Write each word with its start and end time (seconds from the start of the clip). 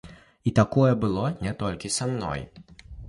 І 0.51 0.53
такое 0.59 0.89
было 1.03 1.25
не 1.49 1.53
толькі 1.61 1.93
са 1.99 2.09
мной. 2.15 2.47